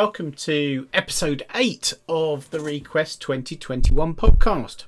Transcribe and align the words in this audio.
Welcome 0.00 0.30
to 0.34 0.86
episode 0.94 1.44
8 1.56 1.92
of 2.08 2.48
the 2.50 2.60
Request 2.60 3.20
2021 3.20 4.14
podcast. 4.14 4.84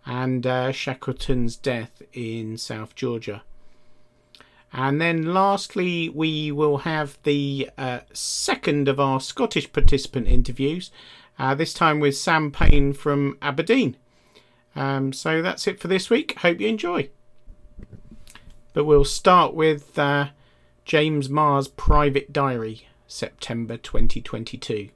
and 0.04 0.46
uh, 0.46 0.72
Shackleton's 0.72 1.56
death 1.56 2.02
in 2.12 2.58
South 2.58 2.94
Georgia. 2.94 3.42
And 4.76 5.00
then 5.00 5.32
lastly, 5.32 6.08
we 6.08 6.50
will 6.50 6.78
have 6.78 7.16
the 7.22 7.70
uh, 7.78 8.00
second 8.12 8.88
of 8.88 8.98
our 8.98 9.20
Scottish 9.20 9.72
participant 9.72 10.26
interviews, 10.26 10.90
uh, 11.38 11.54
this 11.54 11.72
time 11.72 12.00
with 12.00 12.16
Sam 12.16 12.50
Payne 12.50 12.92
from 12.92 13.38
Aberdeen. 13.40 13.96
Um, 14.74 15.12
so 15.12 15.42
that's 15.42 15.68
it 15.68 15.78
for 15.78 15.86
this 15.86 16.10
week. 16.10 16.40
Hope 16.40 16.60
you 16.60 16.66
enjoy. 16.66 17.10
But 18.72 18.84
we'll 18.84 19.04
start 19.04 19.54
with 19.54 19.96
uh, 19.96 20.30
James 20.84 21.30
Marr's 21.30 21.68
private 21.68 22.32
diary, 22.32 22.88
September 23.06 23.76
2022. 23.76 24.88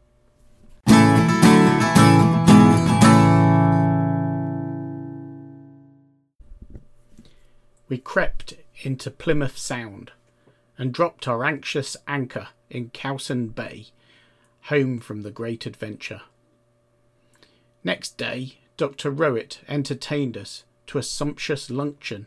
we 7.89 7.97
crept 7.97 8.55
into 8.81 9.11
Plymouth 9.11 9.59
Sound 9.59 10.13
and 10.77 10.93
dropped 10.93 11.27
our 11.27 11.45
anxious 11.45 11.97
anchor 12.07 12.49
in 12.71 12.91
Cawsand 12.91 13.55
Bay, 13.55 13.89
home 14.63 15.01
from 15.01 15.23
the 15.23 15.31
great 15.31 15.67
adventure. 15.67 16.23
Next 17.83 18.17
day, 18.17 18.59
Dr. 18.77 19.11
Rowett 19.11 19.61
entertained 19.69 20.37
us 20.37 20.65
to 20.87 20.99
a 20.99 21.03
sumptuous 21.03 21.71
luncheon, 21.71 22.27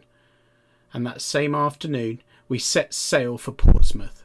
and 0.94 1.06
that 1.06 1.22
same 1.22 1.56
afternoon 1.56 2.22
we 2.50 2.60
set 2.60 2.94
sail 2.94 3.38
for 3.38 3.52
Portsmouth, 3.52 4.24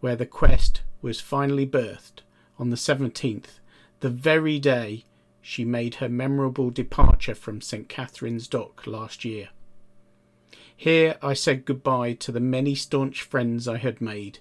where 0.00 0.16
the 0.16 0.26
quest 0.26 0.82
was 1.02 1.20
finally 1.20 1.66
berthed 1.66 2.22
on 2.58 2.70
the 2.70 2.76
17th, 2.76 3.60
the 4.00 4.08
very 4.08 4.58
day 4.58 5.04
she 5.42 5.64
made 5.64 5.96
her 5.96 6.08
memorable 6.08 6.70
departure 6.70 7.34
from 7.34 7.60
St. 7.60 7.88
Catherine's 7.88 8.48
Dock 8.48 8.86
last 8.86 9.24
year. 9.24 9.50
Here 10.76 11.16
I 11.22 11.32
said 11.32 11.64
goodbye 11.64 12.12
to 12.14 12.30
the 12.30 12.40
many 12.40 12.74
staunch 12.74 13.22
friends 13.22 13.66
I 13.66 13.78
had 13.78 14.00
made, 14.02 14.40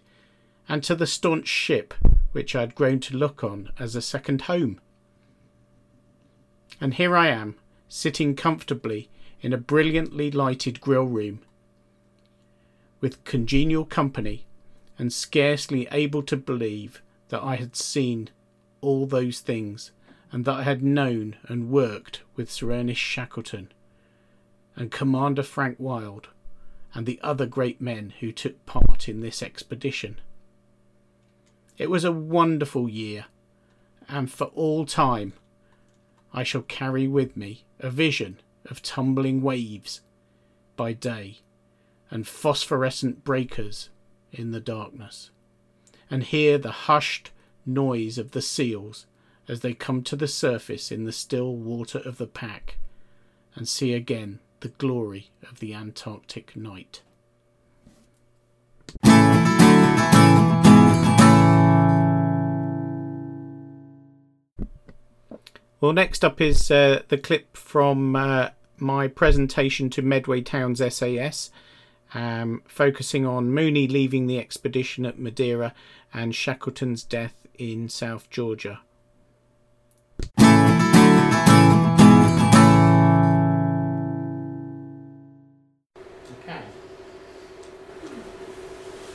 and 0.68 0.84
to 0.84 0.94
the 0.94 1.08
staunch 1.08 1.48
ship 1.48 1.94
which 2.34 2.56
I 2.56 2.60
had 2.60 2.76
grown 2.76 3.00
to 3.02 3.16
look 3.16 3.44
on 3.44 3.72
as 3.80 3.96
a 3.96 4.02
second 4.02 4.42
home. 4.42 4.82
And 6.82 6.96
here 6.96 7.16
I 7.16 7.28
am, 7.30 7.56
sitting 7.88 8.36
comfortably 8.36 9.10
in 9.42 9.54
a 9.54 9.58
brilliantly 9.58 10.30
lighted 10.30 10.82
grill 10.82 11.06
room, 11.06 11.40
with 13.00 13.24
congenial 13.24 13.86
company, 13.86 14.46
and 14.98 15.14
scarcely 15.14 15.88
able 15.92 16.24
to 16.24 16.36
believe 16.36 17.02
that 17.30 17.44
I 17.44 17.56
had 17.56 17.78
seen 17.78 18.30
all 18.82 19.06
those 19.06 19.40
things, 19.40 19.92
and 20.34 20.44
that 20.44 20.60
I 20.60 20.64
had 20.64 20.84
known 20.84 21.38
and 21.48 21.70
worked 21.70 22.24
with 22.36 22.52
Sir 22.52 22.74
Ernest 22.74 23.00
Shackleton 23.00 23.72
and 24.76 24.92
Commander 24.92 25.44
Frank 25.44 25.78
Wild, 25.80 26.30
and 26.94 27.06
the 27.06 27.20
other 27.22 27.46
great 27.46 27.82
men 27.82 28.14
who 28.20 28.32
took 28.32 28.66
part 28.66 29.08
in 29.08 29.22
this 29.22 29.42
expedition. 29.44 30.20
It 31.78 31.90
was 31.90 32.04
a 32.04 32.12
wonderful 32.12 32.88
year, 32.88 33.26
and 34.08 34.32
for 34.32 34.46
all 34.48 34.86
time 34.86 35.34
I 36.34 36.44
shall 36.44 36.62
carry 36.62 37.08
with 37.08 37.36
me 37.36 37.66
a 37.80 37.90
vision 37.90 38.40
of 38.66 38.82
tumbling 38.82 39.42
waves 39.42 40.02
by 40.76 40.94
day 40.94 41.40
and 42.10 42.28
phosphorescent 42.28 43.24
breakers 43.24 43.90
in 44.32 44.52
the 44.52 44.60
darkness, 44.60 45.32
and 46.10 46.24
hear 46.24 46.58
the 46.58 46.72
hushed 46.72 47.32
noise 47.66 48.18
of 48.18 48.32
the 48.32 48.42
seals 48.42 49.06
as 49.48 49.62
they 49.62 49.74
come 49.74 50.02
to 50.04 50.16
the 50.16 50.28
surface 50.28 50.92
in 50.92 51.06
the 51.06 51.12
still 51.12 51.56
water 51.56 52.00
of 52.00 52.18
the 52.18 52.28
pack, 52.28 52.78
and 53.56 53.68
see 53.68 53.94
again 53.94 54.40
the 54.66 54.70
glory 54.80 55.30
of 55.48 55.60
the 55.60 55.76
Antarctic 55.76 56.56
night. 56.56 57.04
Well, 65.80 65.94
next 65.94 66.26
up 66.26 66.42
is 66.42 66.72
uh, 66.72 67.04
the 67.10 67.20
clip 67.20 67.56
from 67.56 68.16
uh, 68.16 68.50
my 68.80 69.08
presentation 69.08 69.92
to 69.92 70.02
Medway 70.02 70.42
Towns 70.42 70.82
SAS, 70.96 71.52
um, 72.16 72.64
focusing 72.68 73.24
on 73.24 73.52
Mooney 73.52 73.88
leaving 73.88 74.26
the 74.26 74.40
expedition 74.40 75.06
at 75.06 75.20
Madeira 75.20 75.76
and 76.12 76.34
Shackleton's 76.34 77.04
death 77.04 77.46
in 77.60 77.88
South 77.88 78.32
Georgia. 78.32 78.80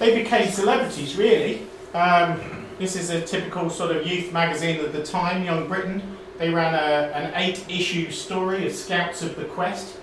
They 0.01 0.21
became 0.21 0.51
celebrities 0.51 1.17
really. 1.17 1.67
Um, 1.95 2.41
this 2.79 2.97
is 2.97 3.11
a 3.11 3.21
typical 3.21 3.69
sort 3.71 3.95
of 3.95 4.07
youth 4.07 4.33
magazine 4.33 4.81
at 4.81 4.93
the 4.93 5.05
time, 5.05 5.45
Young 5.45 5.69
Britain. 5.69 6.17
They 6.39 6.49
ran 6.49 6.75
a, 6.75 7.15
an 7.15 7.33
eight 7.37 7.67
issue 7.69 8.11
story 8.11 8.67
of 8.67 8.73
Scouts 8.73 9.23
of 9.23 9.37
the 9.37 9.45
Quest. 9.45 9.99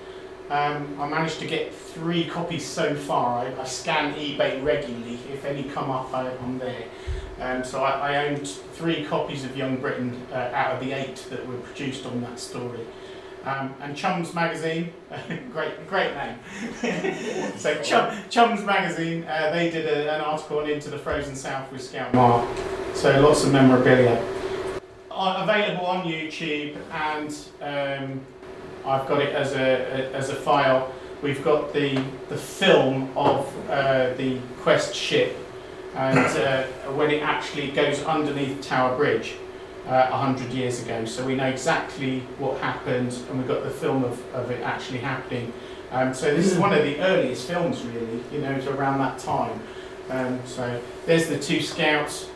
Um, 0.52 0.96
I 1.02 1.10
managed 1.10 1.40
to 1.40 1.48
get 1.48 1.74
three 1.74 2.26
copies 2.26 2.64
so 2.64 2.96
far. 2.96 3.40
I, 3.40 3.60
I 3.60 3.66
scan 3.66 4.14
eBay 4.14 4.64
regularly. 4.64 5.16
If 5.34 5.44
any 5.44 5.64
come 5.64 5.90
up, 5.90 6.14
I, 6.14 6.30
am 6.30 6.60
there. 6.60 6.84
Um, 7.40 7.64
so 7.64 7.84
I, 7.84 8.14
I, 8.14 8.28
owned 8.28 8.48
three 8.48 9.04
copies 9.06 9.44
of 9.44 9.58
Young 9.58 9.78
Britain 9.78 10.26
uh, 10.32 10.52
out 10.54 10.76
of 10.76 10.80
the 10.80 10.92
eight 10.94 11.26
that 11.32 11.46
were 11.48 11.58
produced 11.58 12.06
on 12.06 12.22
that 12.22 12.40
story. 12.40 12.86
Um, 13.44 13.74
and 13.82 13.96
Chums 13.96 14.34
Magazine, 14.34 14.92
great, 15.54 15.88
great 15.88 16.14
name. 16.16 16.38
so 17.58 17.82
Chum, 17.82 18.16
Chums 18.30 18.64
Magazine, 18.64 19.24
uh, 19.24 19.52
they 19.52 19.70
did 19.70 19.86
a, 19.86 20.16
an 20.16 20.22
article 20.22 20.60
on 20.60 20.70
Into 20.70 20.90
the 20.90 20.98
Frozen 20.98 21.36
South 21.36 21.72
with 21.72 21.82
Scout 21.82 22.14
Marr. 22.14 22.46
So 22.94 23.20
lots 23.22 23.46
of 23.46 23.54
memorabilia. 23.54 24.22
Uh, 25.10 25.40
available 25.44 25.86
on 25.86 26.06
YouTube, 26.06 26.76
and 26.92 27.32
um, 27.62 28.22
I've 28.86 29.08
got 29.08 29.22
it 29.22 29.34
as 29.34 29.54
a, 29.54 29.58
a, 29.58 30.14
as 30.14 30.30
a 30.30 30.36
file 30.36 30.94
we've 31.22 31.44
got 31.44 31.74
the 31.74 32.04
the 32.30 32.38
film 32.38 33.16
of 33.18 33.52
uh, 33.70 34.14
the 34.16 34.40
Quest 34.62 34.96
ship, 34.96 35.36
and 35.96 36.20
uh, 36.20 36.64
when 36.94 37.10
it 37.10 37.22
actually 37.24 37.72
goes 37.72 38.04
underneath 38.04 38.62
Tower 38.62 38.96
Bridge 38.96 39.36
uh, 39.88 40.10
a 40.12 40.18
hundred 40.18 40.52
years 40.52 40.84
ago. 40.84 41.06
So 41.06 41.26
we 41.26 41.36
know 41.36 41.48
exactly 41.48 42.20
what 42.38 42.60
happened, 42.60 43.14
and 43.30 43.38
we've 43.38 43.48
got 43.48 43.64
the 43.64 43.70
film 43.70 44.04
of, 44.04 44.36
of 44.36 44.52
it 44.52 44.62
actually 44.64 45.00
happening. 45.00 45.54
Um, 45.92 46.14
so 46.14 46.36
this 46.36 46.52
is 46.52 46.58
one 46.66 46.74
of 46.74 46.84
the 46.84 47.00
earliest 47.00 47.48
films, 47.48 47.82
really. 47.84 48.24
You 48.32 48.42
know, 48.42 48.60
around 48.72 49.00
that 49.00 49.20
time. 49.20 49.60
Um, 50.10 50.40
so 50.46 50.82
there's 51.06 51.28
the 51.28 51.40
two 51.40 51.62
scouts, 51.62 52.30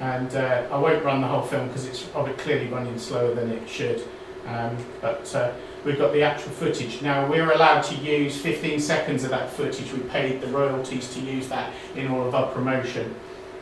and 0.00 0.34
uh, 0.34 0.66
I 0.70 0.78
won't 0.78 1.04
run 1.04 1.20
the 1.20 1.26
whole 1.26 1.42
film 1.42 1.68
because 1.68 1.86
it's 1.86 2.02
probably 2.02 2.34
clearly 2.34 2.66
running 2.68 2.98
slower 2.98 3.34
than 3.34 3.50
it 3.50 3.68
should. 3.68 4.02
Um, 4.46 4.76
but 5.00 5.34
uh, 5.34 5.52
we've 5.84 5.98
got 5.98 6.12
the 6.12 6.22
actual 6.22 6.52
footage. 6.52 7.02
Now 7.02 7.28
we're 7.28 7.50
allowed 7.52 7.82
to 7.82 7.94
use 7.96 8.40
15 8.40 8.80
seconds 8.80 9.24
of 9.24 9.30
that 9.30 9.50
footage. 9.50 9.92
We 9.92 10.00
paid 10.00 10.40
the 10.40 10.46
royalties 10.48 11.12
to 11.14 11.20
use 11.20 11.48
that 11.48 11.72
in 11.94 12.08
all 12.08 12.26
of 12.26 12.34
our 12.34 12.50
promotion. 12.52 13.14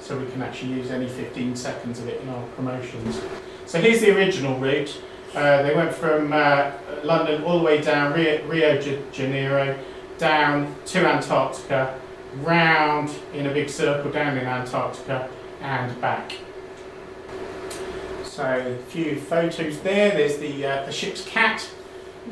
So 0.07 0.17
we 0.17 0.31
can 0.31 0.41
actually 0.41 0.75
use 0.75 0.93
any 0.93 1.09
15 1.09 1.57
seconds 1.57 1.99
of 1.99 2.07
it 2.07 2.21
in 2.21 2.29
our 2.29 2.47
promotions. 2.51 3.21
So 3.65 3.81
here's 3.81 4.01
the 4.01 4.17
original 4.17 4.57
route. 4.57 5.03
Uh, 5.35 5.63
they 5.63 5.75
went 5.75 5.93
from 5.93 6.33
uh, 6.33 6.71
London 7.03 7.43
all 7.43 7.59
the 7.59 7.65
way 7.65 7.83
down 7.83 8.13
Rio, 8.13 8.47
Rio 8.47 8.81
de 8.81 9.03
Janeiro, 9.11 9.77
down 10.17 10.73
to 10.87 11.05
Antarctica, 11.05 11.99
round 12.37 13.11
in 13.35 13.47
a 13.47 13.53
big 13.53 13.69
circle 13.69 14.13
down 14.13 14.39
in 14.39 14.47
Antarctica, 14.47 15.29
and 15.61 16.01
back. 16.01 16.37
So 18.23 18.45
a 18.45 18.79
few 18.89 19.19
photos 19.19 19.81
there. 19.81 20.13
There's 20.13 20.39
the 20.39 20.67
uh, 20.67 20.87
the 20.87 20.93
ship's 20.93 21.25
cat, 21.25 21.63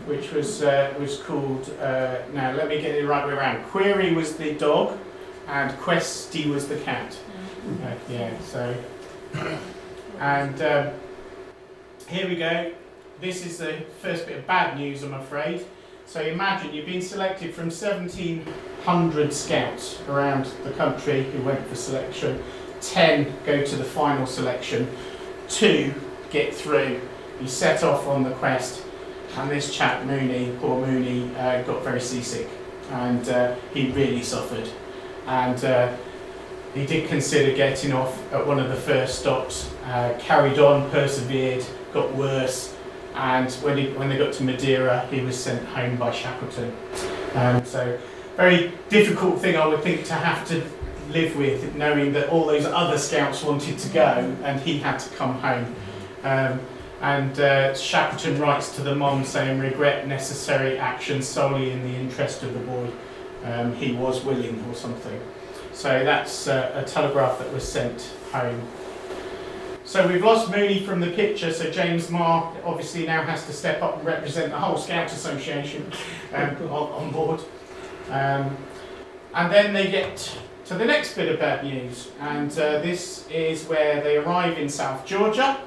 which 0.06 0.31
was 0.31 0.62
uh, 0.62 0.94
was 1.00 1.19
called. 1.19 1.69
Uh, 1.81 2.19
now 2.32 2.53
let 2.53 2.69
me 2.69 2.81
get 2.81 2.94
it 2.94 3.03
the 3.03 3.09
right 3.09 3.27
way 3.27 3.32
around. 3.32 3.65
Query 3.65 4.15
was 4.15 4.37
the 4.37 4.55
dog, 4.55 4.97
and 5.49 5.73
Questy 5.81 6.49
was 6.49 6.69
the 6.69 6.79
cat. 6.79 7.19
Yeah. 8.08 8.38
So 8.40 8.76
and 10.20 10.62
um, 10.62 10.94
here 12.08 12.28
we 12.28 12.37
go. 12.37 12.72
This 13.20 13.46
is 13.46 13.58
the 13.58 13.84
first 14.00 14.26
bit 14.26 14.38
of 14.38 14.46
bad 14.46 14.76
news, 14.76 15.02
I'm 15.02 15.14
afraid. 15.14 15.64
So 16.06 16.20
imagine 16.20 16.75
you've 16.75 16.87
been 16.87 17.02
selected 17.02 17.55
from 17.55 17.64
1,700 17.64 19.32
scouts 19.32 20.00
around 20.08 20.46
the 20.62 20.70
country 20.72 21.25
who 21.25 21.43
went 21.43 21.66
for 21.66 21.75
selection. 21.75 22.43
10 22.81 23.32
go 23.46 23.64
to 23.64 23.76
the 23.76 23.84
final 23.84 24.26
selection. 24.26 24.88
Two 25.49 25.94
get 26.31 26.55
through. 26.55 27.00
You 27.40 27.49
set 27.49 27.82
off 27.82 28.06
on 28.06 28.22
the 28.22 28.32
quest, 28.32 28.84
and 29.37 29.50
this 29.50 29.75
chap 29.75 30.05
Mooney, 30.05 30.55
poor 30.60 30.87
Mooney, 30.87 31.34
uh, 31.37 31.62
got 31.62 31.82
very 31.82 32.00
seasick, 32.00 32.49
and 32.90 33.28
uh, 33.28 33.56
he 33.72 33.90
really 33.93 34.22
suffered. 34.22 34.69
And 35.26 35.64
uh, 35.64 35.96
he 36.75 36.85
did 36.85 37.09
consider 37.09 37.56
getting 37.56 37.93
off 37.93 38.32
at 38.32 38.44
one 38.44 38.59
of 38.59 38.69
the 38.69 38.76
first 38.76 39.21
stops, 39.21 39.73
uh, 39.87 40.17
carried 40.19 40.59
on, 40.59 40.91
persevered, 40.91 41.65
got 41.93 42.12
worse, 42.15 42.75
and 43.15 43.50
when, 43.62 43.79
he, 43.79 43.88
when 43.93 44.09
they 44.09 44.19
got 44.19 44.32
to 44.35 44.44
Madeira, 44.44 45.06
he 45.06 45.21
was 45.21 45.38
sent 45.38 45.65
home 45.69 45.97
by 45.97 46.11
Shackleton. 46.11 46.76
Um, 47.35 47.65
so, 47.65 47.99
very 48.37 48.73
difficult 48.88 49.41
thing 49.41 49.56
I 49.56 49.67
would 49.67 49.82
think 49.82 50.05
to 50.06 50.15
have 50.15 50.47
to 50.49 50.65
live 51.11 51.37
with, 51.37 51.76
knowing 51.76 52.12
that 52.15 52.29
all 52.29 52.47
those 52.47 52.65
other 52.65 52.99
scouts 52.99 53.44
wanted 53.44 53.79
to 53.79 53.88
go 53.91 54.37
and 54.43 54.61
he 54.61 54.79
had 54.79 54.99
to 54.99 55.15
come 55.15 55.35
home. 55.35 55.75
Um, 56.25 56.61
and 57.00 57.38
uh, 57.38 57.75
Shackleton 57.75 58.41
writes 58.41 58.75
to 58.77 58.82
the 58.82 58.94
mom 58.94 59.25
saying, 59.25 59.61
regret 59.61 60.09
necessary 60.09 60.79
action 60.79 61.23
solely 61.23 61.70
in 61.70 61.82
the 61.82 61.94
interest 61.94 62.43
of 62.43 62.55
the 62.55 62.61
boy. 62.61 62.91
Um, 63.44 63.75
he 63.75 63.93
was 63.93 64.25
willing 64.25 64.65
or 64.69 64.75
something. 64.75 65.20
So 65.75 66.05
that's 66.05 66.47
uh, 66.47 66.71
a 66.75 66.88
telegraph 66.88 67.41
that 67.41 67.53
was 67.53 67.67
sent 67.67 68.15
home. 68.31 68.62
So 69.85 70.06
we've 70.09 70.25
lost 70.25 70.50
Mooney 70.50 70.87
from 70.87 71.00
the 71.00 71.11
picture, 71.11 71.53
so 71.53 71.71
James 71.71 72.11
Marr 72.11 72.56
obviously 72.65 73.05
now 73.05 73.23
has 73.25 73.44
to 73.47 73.53
step 73.53 73.82
up 73.82 73.99
and 73.99 74.06
represent 74.06 74.50
the 74.50 74.59
whole 74.59 74.79
Scout 74.79 75.12
Association 75.12 75.93
um, 76.32 76.56
on, 76.71 76.71
on, 76.71 77.11
board. 77.11 77.41
Um, 78.09 78.56
and 79.35 79.53
then 79.53 79.75
they 79.75 79.91
get 79.91 80.38
to 80.67 80.75
the 80.75 80.85
next 80.85 81.17
bit 81.17 81.31
of 81.31 81.41
bad 81.41 81.65
news, 81.65 82.12
and 82.20 82.50
uh, 82.53 82.79
this 82.79 83.29
is 83.29 83.67
where 83.67 84.00
they 84.00 84.17
arrive 84.17 84.56
in 84.56 84.69
South 84.69 85.05
Georgia. 85.05 85.61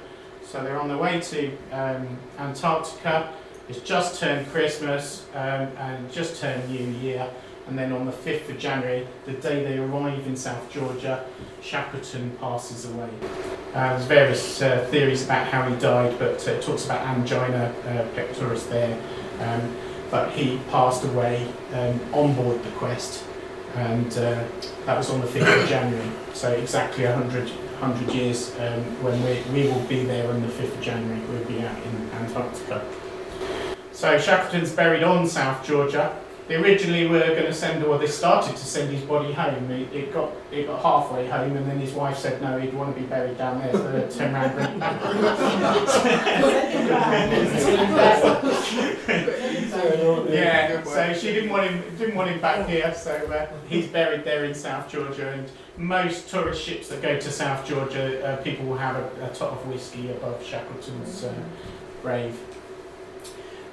So 0.43 0.63
they're 0.63 0.79
on 0.79 0.87
their 0.87 0.97
way 0.97 1.19
to 1.19 1.57
um, 1.73 2.17
Antarctica. 2.39 3.33
It's 3.67 3.81
just 3.81 4.21
turned 4.21 4.47
Christmas 4.47 5.25
um, 5.35 5.67
and 5.77 6.11
just 6.11 6.41
turned 6.41 6.67
New 6.69 6.87
Year 7.01 7.29
and 7.67 7.77
then 7.77 7.91
on 7.91 8.05
the 8.05 8.11
5th 8.11 8.49
of 8.49 8.57
January, 8.57 9.05
the 9.25 9.33
day 9.33 9.63
they 9.63 9.77
arrive 9.77 10.25
in 10.25 10.35
South 10.35 10.71
Georgia, 10.71 11.25
Shackleton 11.61 12.31
passes 12.39 12.85
away. 12.85 13.09
Uh, 13.73 13.89
there's 13.89 14.05
various 14.05 14.61
uh, 14.61 14.87
theories 14.89 15.25
about 15.25 15.47
how 15.47 15.69
he 15.69 15.75
died, 15.77 16.17
but 16.17 16.47
uh, 16.47 16.51
it 16.51 16.61
talks 16.61 16.85
about 16.85 17.05
angina 17.05 17.73
uh, 17.85 18.15
pectoris 18.15 18.67
there. 18.69 18.97
Um, 19.41 19.75
but 20.09 20.31
he 20.31 20.59
passed 20.71 21.03
away 21.03 21.45
um, 21.73 21.99
on 22.13 22.33
board 22.35 22.63
the 22.63 22.71
Quest, 22.71 23.25
and 23.75 24.11
uh, 24.13 24.43
that 24.85 24.97
was 24.97 25.09
on 25.09 25.19
the 25.19 25.27
5th 25.27 25.63
of 25.63 25.69
January. 25.69 26.09
So 26.33 26.53
exactly 26.53 27.03
100, 27.03 27.49
100 27.49 28.15
years 28.15 28.51
um, 28.59 29.03
when 29.03 29.21
we, 29.23 29.41
we 29.51 29.67
will 29.69 29.83
be 29.87 30.05
there 30.05 30.29
on 30.29 30.41
the 30.41 30.47
5th 30.47 30.73
of 30.73 30.81
January, 30.81 31.19
we'll 31.27 31.43
be 31.43 31.59
out 31.59 31.77
in 31.83 32.09
Antarctica. 32.11 32.85
So 33.91 34.17
Shackleton's 34.17 34.71
buried 34.71 35.03
on 35.03 35.27
South 35.27 35.65
Georgia, 35.65 36.17
they 36.47 36.55
originally 36.55 37.07
were 37.07 37.19
going 37.19 37.45
to 37.45 37.53
send, 37.53 37.83
or 37.83 37.97
they 37.97 38.07
started 38.07 38.55
to 38.55 38.65
send 38.65 38.89
his 38.89 39.03
body 39.03 39.33
home. 39.33 39.69
It, 39.69 39.93
it, 39.93 40.13
got 40.13 40.31
it 40.51 40.67
got 40.67 40.81
halfway 40.81 41.27
home, 41.27 41.57
and 41.57 41.69
then 41.69 41.77
his 41.79 41.91
wife 41.93 42.17
said 42.17 42.41
no, 42.41 42.57
he'd 42.57 42.73
want 42.73 42.95
to 42.95 43.01
be 43.01 43.05
buried 43.05 43.37
down 43.37 43.59
there, 43.59 43.73
so 43.73 43.91
they 43.91 44.07
turned 44.15 44.33
around 44.33 44.57
and 44.57 44.79
back. 44.79 45.01
yeah, 50.29 50.83
so 50.83 51.13
she 51.13 51.33
didn't 51.33 51.49
want 51.49 51.69
him 51.69 51.83
didn't 51.97 52.15
want 52.15 52.29
him 52.29 52.39
back 52.39 52.67
here, 52.67 52.93
so 52.93 53.11
uh, 53.11 53.47
he's 53.67 53.87
buried 53.87 54.23
there 54.23 54.45
in 54.45 54.55
South 54.55 54.89
Georgia. 54.89 55.31
And 55.31 55.51
most 55.77 56.29
tourist 56.29 56.63
ships 56.63 56.87
that 56.87 57.01
go 57.01 57.19
to 57.19 57.31
South 57.31 57.67
Georgia, 57.67 58.25
uh, 58.25 58.37
people 58.37 58.65
will 58.65 58.77
have 58.77 58.95
a, 58.95 59.25
a 59.25 59.29
tot 59.33 59.51
of 59.51 59.67
whiskey 59.67 60.11
above 60.11 60.41
Shackleton's 60.43 61.25
uh, 61.25 61.33
grave. 62.01 62.39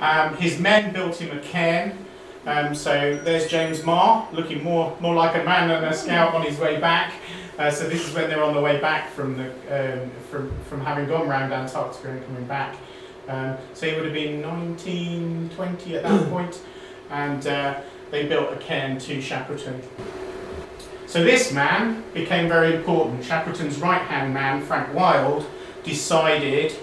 Um, 0.00 0.37
his 0.37 0.58
men 0.58 0.92
built 0.92 1.20
him 1.20 1.37
a 1.37 1.40
cairn. 1.40 1.96
Um, 2.46 2.74
so 2.74 3.18
there's 3.24 3.46
James 3.46 3.84
Marr, 3.84 4.28
looking 4.32 4.62
more 4.62 4.96
more 5.00 5.14
like 5.14 5.40
a 5.40 5.44
man 5.44 5.68
than 5.68 5.84
a 5.84 5.94
scout 5.94 6.34
on 6.34 6.42
his 6.42 6.58
way 6.58 6.78
back. 6.78 7.12
Uh, 7.58 7.70
so 7.70 7.88
this 7.88 8.06
is 8.06 8.14
when 8.14 8.28
they're 8.28 8.42
on 8.42 8.54
the 8.54 8.60
way 8.60 8.80
back 8.80 9.10
from 9.10 9.36
the 9.36 9.48
um, 9.70 10.10
from 10.30 10.52
from 10.64 10.80
having 10.80 11.06
gone 11.06 11.28
round 11.28 11.52
Antarctica 11.52 12.10
and 12.10 12.26
coming 12.26 12.44
back. 12.44 12.76
Um, 13.28 13.56
so 13.72 13.88
he 13.88 13.94
would 13.94 14.04
have 14.04 14.12
been 14.12 14.42
1920 14.42 15.96
at 15.96 16.02
that 16.02 16.28
point, 16.30 16.60
and 17.10 17.46
uh, 17.46 17.80
they 18.10 18.26
built 18.26 18.52
a 18.52 18.56
cairn 18.56 18.98
to 18.98 19.20
Shackleton. 19.22 19.80
So 21.06 21.22
this 21.22 21.52
man 21.52 22.02
became 22.12 22.48
very 22.48 22.74
important. 22.74 23.24
Shackleton's 23.24 23.78
right-hand 23.78 24.34
man, 24.34 24.60
Frank 24.62 24.92
Wild, 24.92 25.46
decided 25.84 26.74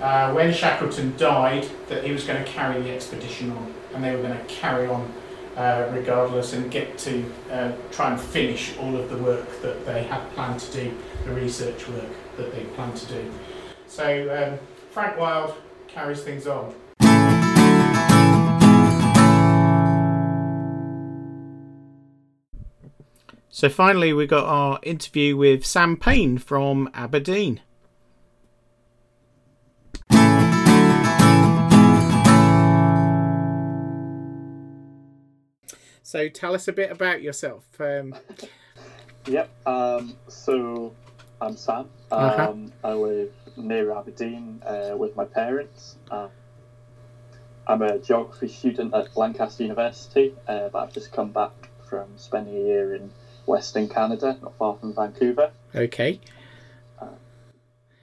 uh, 0.00 0.32
when 0.32 0.52
Shackleton 0.52 1.16
died 1.16 1.68
that 1.88 2.04
he 2.04 2.12
was 2.12 2.24
going 2.24 2.42
to 2.42 2.50
carry 2.50 2.80
the 2.82 2.90
expedition 2.90 3.50
on 3.50 3.74
and 3.94 4.02
they 4.02 4.14
were 4.14 4.22
going 4.22 4.38
to 4.38 4.44
carry 4.44 4.86
on 4.86 5.12
uh, 5.56 5.88
regardless 5.92 6.54
and 6.54 6.70
get 6.70 6.96
to 6.96 7.24
uh, 7.50 7.72
try 7.90 8.10
and 8.10 8.20
finish 8.20 8.76
all 8.78 8.96
of 8.96 9.10
the 9.10 9.18
work 9.18 9.60
that 9.62 9.84
they 9.84 10.04
had 10.04 10.20
planned 10.30 10.58
to 10.60 10.72
do, 10.72 10.96
the 11.24 11.32
research 11.32 11.86
work 11.88 12.08
that 12.36 12.52
they 12.54 12.64
planned 12.76 12.96
to 12.96 13.06
do. 13.06 13.30
So 13.86 14.34
um, 14.34 14.58
Frank 14.90 15.18
Wild 15.18 15.54
carries 15.86 16.22
things 16.22 16.46
on. 16.46 16.74
So 23.50 23.68
finally, 23.68 24.14
we 24.14 24.26
got 24.26 24.44
our 24.44 24.78
interview 24.82 25.36
with 25.36 25.66
Sam 25.66 25.98
Payne 25.98 26.38
from 26.38 26.88
Aberdeen. 26.94 27.60
So 36.10 36.28
tell 36.28 36.56
us 36.56 36.66
a 36.66 36.72
bit 36.72 36.90
about 36.90 37.22
yourself. 37.22 37.64
Um, 37.78 38.16
yep. 39.28 39.48
Um, 39.64 40.16
so 40.26 40.92
I'm 41.40 41.56
Sam. 41.56 41.88
Uh-huh. 42.10 42.50
Um, 42.50 42.72
uh-huh. 42.82 42.88
I 42.88 42.94
live 42.94 43.32
near 43.56 43.92
Aberdeen 43.92 44.60
uh, 44.66 44.96
with 44.96 45.14
my 45.14 45.24
parents. 45.24 45.98
Uh, 46.10 46.26
I'm 47.68 47.82
a 47.82 48.00
geography 48.00 48.48
student 48.48 48.92
at 48.92 49.16
Lancaster 49.16 49.62
University, 49.62 50.34
uh, 50.48 50.70
but 50.70 50.82
I've 50.82 50.92
just 50.92 51.12
come 51.12 51.30
back 51.30 51.70
from 51.88 52.08
spending 52.16 52.56
a 52.56 52.58
year 52.66 52.96
in 52.96 53.12
Western 53.46 53.88
Canada, 53.88 54.36
not 54.42 54.56
far 54.58 54.76
from 54.78 54.92
Vancouver. 54.92 55.52
Okay. 55.76 56.18
Uh, 57.00 57.06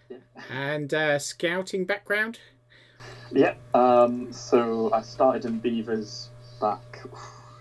yeah. 0.10 0.18
And 0.50 0.94
uh, 0.94 1.20
scouting 1.20 1.84
background? 1.84 2.40
Yeah. 3.34 3.56
Um, 3.74 4.32
so 4.32 4.94
I 4.94 5.02
started 5.02 5.44
in 5.44 5.60
Beavers 5.60 6.30
back 6.62 7.02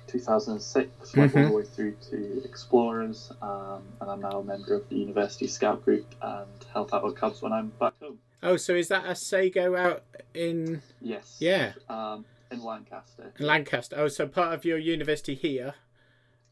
2006, 0.06 1.16
went 1.16 1.36
all 1.36 1.44
the 1.44 1.50
way 1.52 1.62
through 1.64 1.96
to 2.10 2.42
Explorers, 2.44 3.32
um, 3.42 3.82
and 4.00 4.10
I'm 4.10 4.20
now 4.20 4.40
a 4.40 4.44
member 4.44 4.74
of 4.74 4.88
the 4.88 4.96
University 4.96 5.46
Scout 5.46 5.84
Group 5.84 6.06
and 6.22 6.46
help 6.72 6.94
out 6.94 7.04
with 7.04 7.16
Cubs 7.16 7.42
when 7.42 7.52
I'm 7.52 7.68
back 7.80 7.94
home. 8.00 8.18
Oh, 8.42 8.56
so 8.56 8.74
is 8.74 8.88
that 8.88 9.04
a 9.06 9.14
Sego 9.14 9.74
out 9.76 10.04
in 10.34 10.82
Yes. 11.00 11.36
Yeah. 11.40 11.72
Um, 11.88 12.24
in 12.50 12.62
Lancaster. 12.62 13.32
Lancaster? 13.38 13.96
Oh, 13.98 14.08
so 14.08 14.26
part 14.28 14.54
of 14.54 14.64
your 14.64 14.78
university 14.78 15.34
here. 15.34 15.74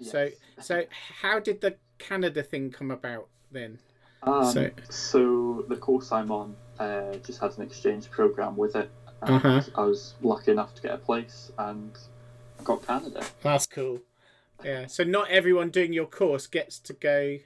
So, 0.01 0.25
Yes. 0.57 0.67
so 0.67 0.85
how 1.21 1.39
did 1.39 1.61
the 1.61 1.77
Canada 1.99 2.43
thing 2.43 2.71
come 2.71 2.91
about 2.91 3.29
then? 3.53 3.79
Um, 4.23 4.45
So- 4.53 4.71
so... 4.91 5.65
the 5.69 5.77
course 5.77 6.11
I'm 6.11 6.31
on 6.33 6.57
uh, 6.81 7.15
just 7.19 7.41
has 7.41 7.57
an 7.59 7.63
exchange 7.63 8.11
program 8.11 8.57
with 8.57 8.75
it. 8.75 8.91
And 9.23 9.37
Uh-huh. 9.37 9.63
I 9.77 9.85
was 9.85 10.15
lucky 10.23 10.51
enough 10.51 10.75
to 10.75 10.83
get 10.83 10.93
a 10.93 10.99
place 10.99 11.53
and 11.59 11.97
got 12.65 12.87
Canada. 12.87 13.25
That's 13.43 13.67
cool. 13.67 14.01
Yeah. 14.65 14.87
So 14.87 15.05
not 15.05 15.31
everyone 15.31 15.71
doing 15.71 15.93
your 15.93 16.07
course 16.07 16.47
gets 16.47 16.79
to 16.81 16.93
go. 16.93 17.39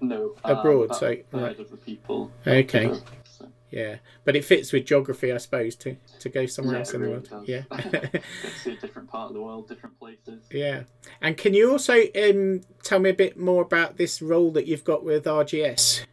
No, 0.00 0.34
Abroad, 0.44 0.90
um, 0.92 0.96
so- 0.96 1.16
third 1.30 1.42
right. 1.42 1.58
of 1.58 1.70
the 1.70 1.76
people. 1.76 2.32
Okay. 2.46 2.86
go, 2.86 2.94
so, 3.24 3.48
Yeah, 3.70 3.96
but 4.24 4.34
it 4.34 4.46
fits 4.46 4.72
with 4.72 4.86
geography, 4.86 5.30
I 5.30 5.36
suppose, 5.36 5.76
to 5.76 5.96
to 6.20 6.28
go 6.30 6.46
somewhere 6.46 6.76
Yeah, 6.76 6.78
else 6.80 6.94
in 6.94 7.00
the 7.02 7.06
really 7.08 7.20
world. 7.28 7.46
does. 7.46 7.48
Yeah. 7.48 7.62
to 7.70 8.20
see 8.62 8.72
a 8.72 8.76
different 8.76 9.10
part 9.10 9.28
of 9.28 9.34
the 9.34 9.42
world, 9.42 9.68
different 9.68 9.98
places. 9.98 10.42
yeah. 10.50 10.84
And 11.20 11.36
can 11.36 11.52
you 11.52 11.70
also 11.70 12.00
um, 12.16 12.62
tell 12.82 12.98
me 12.98 13.10
a 13.10 13.14
bit 13.14 13.38
more 13.38 13.60
about 13.62 13.98
this 13.98 14.22
role 14.22 14.50
that 14.52 14.66
you've 14.66 14.84
got 14.84 15.04
with 15.04 15.24
RGS? 15.26 16.06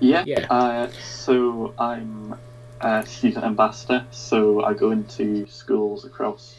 Yeah. 0.00 0.24
Yeah. 0.26 0.46
Uh, 0.50 0.90
so 1.02 1.72
I'm 1.78 2.36
a 2.82 3.06
student 3.06 3.44
ambassador. 3.46 4.04
So 4.10 4.64
I 4.64 4.74
go 4.74 4.90
into 4.90 5.46
schools 5.46 6.04
across, 6.04 6.56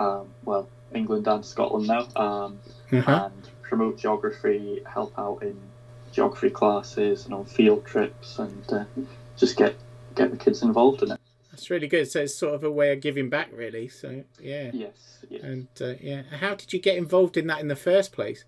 um, 0.00 0.26
well, 0.44 0.68
England 0.94 1.26
and 1.28 1.44
Scotland 1.44 1.86
now, 1.86 2.08
um, 2.16 2.58
Uh-huh. 2.92 3.28
and 3.30 3.48
promote 3.62 3.96
geography, 3.98 4.82
help 4.84 5.12
out 5.18 5.42
in 5.42 5.56
geography 6.12 6.50
classes 6.50 7.24
and 7.26 7.34
on 7.34 7.44
field 7.44 7.84
trips, 7.84 8.38
and 8.38 8.72
uh, 8.72 8.84
just 9.36 9.56
get 9.56 9.74
get 10.16 10.30
the 10.32 10.36
kids 10.36 10.62
involved 10.62 11.02
in 11.04 11.12
it. 11.12 11.20
That's 11.52 11.70
really 11.70 11.86
good. 11.86 12.10
So 12.10 12.22
it's 12.22 12.34
sort 12.34 12.54
of 12.54 12.64
a 12.64 12.70
way 12.70 12.92
of 12.92 13.00
giving 13.00 13.28
back, 13.28 13.48
really. 13.52 13.86
So 13.88 14.24
yeah. 14.40 14.70
Yes. 14.72 15.18
yes. 15.28 15.42
And 15.42 15.68
uh, 15.80 15.94
yeah, 16.00 16.22
how 16.40 16.54
did 16.56 16.72
you 16.72 16.80
get 16.80 16.96
involved 16.96 17.36
in 17.36 17.46
that 17.48 17.60
in 17.60 17.68
the 17.68 17.76
first 17.76 18.10
place? 18.12 18.44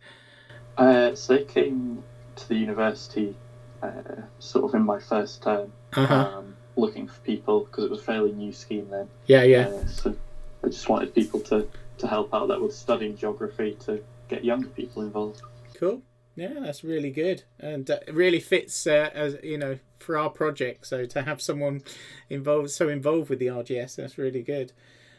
Uh, 0.76 1.14
so 1.14 1.36
they 1.36 1.44
came 1.44 2.02
to 2.36 2.48
the 2.48 2.56
university 2.56 3.36
uh, 3.82 3.90
sort 4.38 4.64
of 4.64 4.74
in 4.74 4.82
my 4.82 4.98
first 4.98 5.42
term, 5.42 5.72
Uh 5.94 6.06
huh. 6.06 6.14
um, 6.38 6.56
looking 6.76 7.06
for 7.06 7.20
people 7.20 7.60
because 7.66 7.84
it 7.84 7.90
was 7.90 8.00
a 8.00 8.04
fairly 8.04 8.32
new 8.32 8.52
scheme 8.52 8.88
then. 8.90 9.06
Yeah, 9.26 9.42
yeah. 9.42 9.66
Uh, 9.66 9.86
so 9.86 10.16
I 10.64 10.68
just 10.68 10.88
wanted 10.88 11.14
people 11.14 11.40
to, 11.40 11.66
to 11.98 12.06
help 12.06 12.32
out 12.34 12.48
that 12.48 12.60
were 12.60 12.70
studying 12.70 13.16
geography 13.16 13.76
to 13.86 14.02
get 14.28 14.44
younger 14.44 14.68
people 14.68 15.02
involved. 15.02 15.42
Cool. 15.74 16.02
Yeah, 16.34 16.54
that's 16.60 16.82
really 16.82 17.10
good, 17.10 17.42
and 17.60 17.90
uh, 17.90 17.98
it 18.06 18.14
really 18.14 18.40
fits 18.40 18.86
uh, 18.86 19.10
as 19.12 19.36
you 19.42 19.58
know 19.58 19.78
for 19.98 20.16
our 20.16 20.30
project. 20.30 20.86
So 20.86 21.04
to 21.04 21.22
have 21.22 21.42
someone 21.42 21.82
involved, 22.30 22.70
so 22.70 22.88
involved 22.88 23.28
with 23.28 23.38
the 23.38 23.48
RGS, 23.48 23.96
that's 23.96 24.16
really 24.16 24.42
good. 24.42 24.72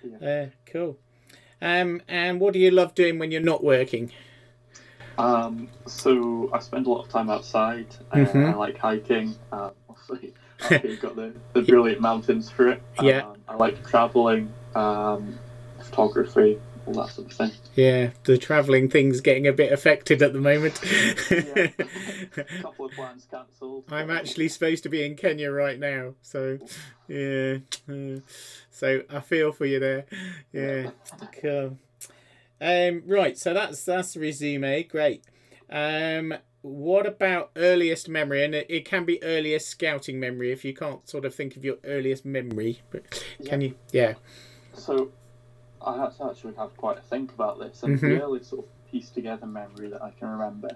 Yeah. 0.04 0.28
Uh, 0.28 0.50
cool. 0.66 0.98
Um, 1.62 2.02
and 2.08 2.40
what 2.40 2.54
do 2.54 2.60
you 2.60 2.72
love 2.72 2.96
doing 2.96 3.20
when 3.20 3.30
you're 3.32 3.42
not 3.42 3.64
working? 3.64 4.12
Um, 5.20 5.70
so 5.86 6.50
I 6.52 6.60
spend 6.60 6.88
a 6.88 6.90
lot 6.90 7.06
of 7.06 7.10
time 7.10 7.30
outside. 7.30 7.88
Uh, 8.12 8.18
Mhm. 8.18 8.52
I 8.52 8.56
like 8.56 8.78
hiking. 8.80 9.36
Um, 9.52 9.72
obviously, 9.90 10.34
here 10.82 10.96
got 10.98 11.16
the, 11.16 11.34
the 11.54 11.62
brilliant 11.62 12.02
mountains 12.02 12.50
for 12.50 12.70
it. 12.70 12.82
Yeah. 13.02 13.28
Um, 13.28 13.38
I 13.48 13.56
like 13.56 13.88
traveling, 13.88 14.52
um, 14.76 15.38
photography, 15.82 16.60
all 16.86 16.94
that 16.94 17.10
sort 17.10 17.32
of 17.32 17.38
thing. 17.38 17.52
Yeah, 17.76 18.12
the 18.24 18.38
travelling 18.38 18.90
thing's 18.90 19.22
getting 19.22 19.48
a 19.48 19.54
bit 19.54 19.72
affected 19.72 20.22
at 20.22 20.34
the 20.34 20.40
moment. 20.40 20.80
Yeah. 21.30 21.68
a 22.38 22.44
couple 22.62 22.86
of 22.86 22.92
plans 22.92 23.28
cancelled. 23.30 23.86
I'm 23.90 24.12
actually 24.12 24.50
supposed 24.50 24.84
to 24.84 24.90
be 24.90 25.06
in 25.06 25.16
Kenya 25.16 25.52
right 25.52 25.80
now, 25.80 26.16
so 26.22 26.60
yeah. 27.08 27.58
uh, 27.90 28.20
so 28.72 29.02
I 29.10 29.20
feel 29.22 29.52
for 29.52 29.66
you 29.66 29.80
there. 29.80 30.06
Yeah, 30.52 30.92
cool. 31.42 31.78
Um, 32.60 33.04
right, 33.06 33.38
so 33.38 33.54
that's 33.54 33.84
that's 33.84 34.14
the 34.14 34.20
resume. 34.20 34.84
Great. 34.84 35.24
Um, 35.70 36.36
what 36.62 37.06
about 37.06 37.52
earliest 37.58 38.08
memory? 38.08 38.44
And 38.44 38.56
it, 38.56 38.68
it 38.70 38.86
can 38.86 39.04
be 39.04 39.22
earliest 39.22 39.68
scouting 39.68 40.20
memory 40.20 40.52
if 40.52 40.64
you 40.64 40.74
can't 40.74 41.08
sort 41.10 41.26
of 41.26 41.36
think 41.36 41.58
of 41.58 41.66
your 41.66 41.78
earliest 41.84 42.26
memory. 42.26 42.82
But 42.90 43.24
can 43.46 43.62
you? 43.62 43.76
Yeah. 43.92 44.14
So 44.74 45.12
I 45.82 45.98
had 45.98 46.16
to 46.18 46.26
actually 46.30 46.54
have 46.56 46.76
quite 46.78 46.98
a 46.98 47.02
think 47.02 47.34
about 47.34 47.60
this, 47.60 47.84
and 47.84 47.98
Mhm. 47.98 48.02
the 48.02 48.22
early 48.22 48.44
sort 48.44 48.66
of 48.66 48.92
piece 48.92 49.10
together 49.10 49.46
memory 49.46 49.90
that 49.90 50.02
I 50.02 50.12
can 50.12 50.30
remember 50.30 50.70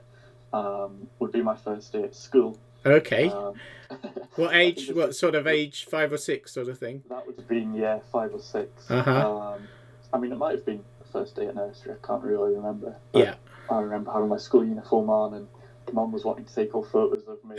um, 0.53 1.07
would 1.19 1.31
be 1.31 1.41
my 1.41 1.55
first 1.55 1.91
day 1.91 2.03
at 2.03 2.15
school. 2.15 2.57
Okay. 2.85 3.29
Um, 3.29 3.59
what 4.35 4.55
age? 4.55 4.91
What 4.93 5.15
sort 5.15 5.35
of 5.35 5.45
age? 5.45 5.85
Five 5.85 6.13
or 6.13 6.17
six, 6.17 6.53
sort 6.53 6.69
of 6.69 6.77
thing. 6.77 7.03
That 7.09 7.25
would 7.27 7.35
have 7.37 7.47
been 7.47 7.73
yeah 7.73 7.99
five 8.11 8.33
or 8.33 8.39
6 8.39 8.89
Uh-huh. 8.91 9.11
Um, 9.55 9.67
I 10.13 10.17
mean, 10.17 10.31
it 10.31 10.37
might 10.37 10.55
have 10.55 10.65
been 10.65 10.83
the 10.99 11.05
first 11.05 11.35
day 11.35 11.47
at 11.47 11.55
nursery. 11.55 11.93
I 11.93 12.07
can't 12.07 12.23
really 12.23 12.55
remember. 12.55 12.95
Yeah. 13.13 13.35
I 13.69 13.79
remember 13.79 14.11
having 14.11 14.29
my 14.29 14.37
school 14.37 14.63
uniform 14.63 15.09
on, 15.09 15.33
and 15.33 15.47
mum 15.91 16.11
was 16.13 16.23
wanting 16.23 16.45
to 16.45 16.55
take 16.55 16.73
all 16.73 16.83
photos 16.83 17.23
of 17.27 17.43
me. 17.43 17.57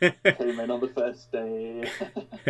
Came 0.38 0.60
in 0.60 0.70
on 0.70 0.80
the 0.80 0.88
first 0.88 1.30
day. 1.30 1.84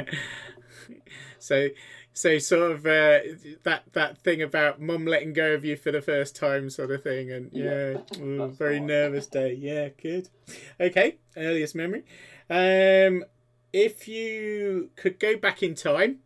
so 1.39 1.69
so 2.13 2.39
sort 2.39 2.73
of 2.73 2.87
uh, 2.87 3.21
that 3.63 3.85
that 3.93 4.19
thing 4.19 4.43
about 4.43 4.81
mum 4.81 5.07
letting 5.07 5.33
go 5.33 5.53
of 5.53 5.65
you 5.65 5.77
for 5.77 5.93
the 5.93 6.03
first 6.03 6.37
time 6.37 6.71
sort 6.71 6.91
of 6.91 7.03
thing 7.03 7.31
and 7.31 7.51
yeah, 7.53 7.91
Yeah, 7.91 8.21
ooh, 8.23 8.49
very 8.49 8.81
nervous 8.81 9.27
day. 9.27 9.55
Yeah 9.55 9.89
good. 10.01 10.29
Okay 10.79 11.17
earliest 11.37 11.75
memory. 11.75 12.05
Um 12.49 13.25
if 13.73 14.09
you 14.09 14.91
could 14.97 15.21
go 15.21 15.37
back 15.37 15.63
in 15.63 15.75
time 15.75 16.19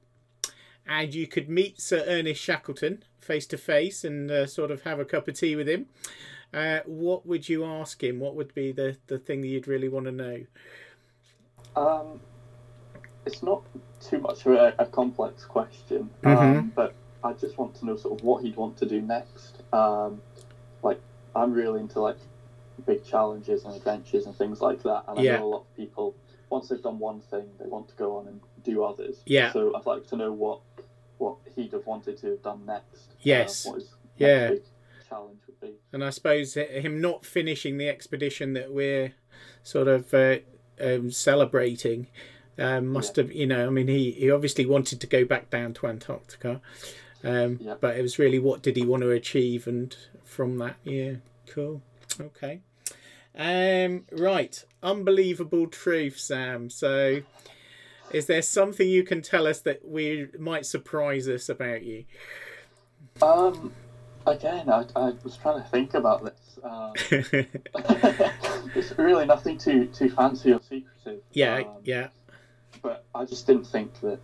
and 0.87 1.15
you 1.15 1.27
could 1.27 1.49
meet 1.49 1.81
sir 1.81 2.05
ernest 2.07 2.41
shackleton 2.41 3.05
face 3.21 3.47
to 3.47 3.59
face 3.59 4.05
and 4.05 4.31
uh, 4.31 4.47
sort 4.47 4.71
of 4.71 4.83
have 4.83 4.99
a 4.99 5.05
cup 5.05 5.29
of 5.29 5.35
tea 5.35 5.57
with 5.57 5.69
him 5.69 5.87
uh, 6.55 6.81
what 6.87 7.27
would 7.27 7.49
you 7.49 7.65
ask 7.65 8.03
him? 8.03 8.21
What 8.21 8.37
would 8.37 8.55
be 8.55 8.71
the 8.71 8.97
the 9.09 9.19
thing 9.19 9.41
that 9.41 9.49
you'd 9.49 9.67
really 9.67 9.89
want 9.89 10.07
to 10.07 10.13
know? 10.13 10.41
Um, 11.75 12.21
it's 13.27 13.43
not 13.43 13.63
too 14.01 14.19
much 14.19 14.45
of 14.47 14.53
a, 14.53 14.75
a 14.79 14.87
complex 14.87 15.45
question, 15.45 16.11
um, 16.25 16.73
but 16.75 16.95
I 17.23 17.33
just 17.33 17.57
want 17.59 17.75
to 17.77 17.87
know 17.87 17.97
sort 17.97 18.19
of 18.21 18.25
what 18.25 18.45
he'd 18.45 18.57
want 18.57 18.77
to 18.79 18.87
do 18.87 19.01
next. 19.01 19.63
Um, 19.73 20.21
like, 20.83 21.01
I'm 21.35 21.53
really 21.53 21.81
into 21.81 22.01
like 22.01 22.19
big 22.87 23.05
challenges 23.05 23.65
and 23.65 23.75
adventures 23.75 24.27
and 24.27 24.37
things 24.37 24.61
like 24.61 24.83
that, 24.83 25.05
and 25.09 25.19
I 25.19 25.23
Yeah. 25.23 25.37
know 25.39 25.45
a 25.45 25.53
lot 25.57 25.61
of 25.63 25.77
people 25.77 26.15
once 26.51 26.69
they've 26.69 26.83
done 26.83 26.99
one 27.01 27.21
thing, 27.21 27.47
they 27.59 27.67
want 27.67 27.89
to 27.89 27.95
go 27.97 28.17
on 28.17 28.29
and 28.29 28.41
do 28.63 28.85
others. 28.85 29.23
Yeah. 29.27 29.51
So 29.53 29.75
I'd 29.75 29.87
like 29.87 30.07
to 30.09 30.17
know 30.17 30.33
what 30.33 30.61
what 31.19 31.37
he'd 31.57 31.73
have 31.73 31.87
wanted 31.87 32.19
to 32.19 32.27
have 32.31 32.43
done 32.43 32.65
next. 32.67 33.15
Yes. 33.23 33.67
Uh, 33.67 33.71
what 33.71 33.81
his 33.81 33.89
next 33.89 33.97
Yeah. 34.19 34.49
big 34.51 34.63
challenge 35.09 35.41
would 35.47 35.61
be. 35.61 35.75
And 35.93 36.05
I 36.05 36.11
suppose 36.11 36.55
him 36.55 37.01
not 37.01 37.25
finishing 37.25 37.79
the 37.79 37.89
expedition 37.89 38.53
that 38.53 38.73
we're 38.73 39.15
sort 39.63 39.89
of 39.89 40.13
uh, 40.13 40.39
um, 40.81 41.11
celebrating 41.11 42.09
um, 42.59 42.87
must 42.89 43.17
have, 43.17 43.33
you 43.33 43.47
know, 43.47 43.67
I 43.67 43.71
mean, 43.71 43.89
he, 43.89 44.13
he 44.13 44.31
obviously 44.31 44.67
wanted 44.67 45.01
to 45.01 45.07
go 45.07 45.25
back 45.25 45.51
down 45.51 45.75
to 45.75 45.87
Antarctica, 45.87 46.61
um, 47.23 47.59
Yeah. 47.61 47.75
but 47.81 47.97
it 47.97 48.03
was 48.03 48.19
really 48.19 48.39
what 48.39 48.63
did 48.63 48.77
he 48.77 48.85
want 48.85 49.03
to 49.03 49.11
achieve, 49.11 49.67
and 49.67 49.97
from 50.25 50.59
that, 50.59 50.77
yeah, 50.85 51.15
cool, 51.49 51.83
okay, 52.21 52.61
um, 53.37 54.05
right, 54.13 54.65
unbelievable 54.83 55.67
truth, 55.67 56.19
Sam. 56.19 56.71
So, 56.71 57.23
is 58.13 58.27
there 58.27 58.43
something 58.43 58.89
you 58.89 59.03
can 59.03 59.23
tell 59.23 59.47
us 59.47 59.61
that 59.63 59.87
we 59.89 60.29
might 60.39 60.67
surprise 60.67 61.27
us 61.29 61.49
about 61.49 61.83
you? 61.83 62.05
Um, 63.23 63.73
again, 64.27 64.69
I, 64.69 64.85
I 64.95 65.13
was 65.25 65.37
trying 65.37 65.63
to 65.63 65.69
think 65.69 65.95
about 65.95 66.25
this. 66.25 66.59
Um, 66.63 66.93
it's 68.75 68.97
really 68.99 69.27
nothing 69.27 69.59
too 69.59 69.87
too 69.87 70.11
fancy 70.11 70.53
or 70.53 70.61
secretive. 70.61 71.23
yeah, 71.33 71.57
Um, 71.57 71.67
yeah, 71.85 72.09
But 72.83 73.05
I 73.15 73.25
just 73.25 73.47
didn't 73.47 73.67
think 73.67 73.93
that 74.01 74.19